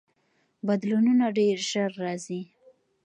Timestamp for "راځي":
2.03-2.41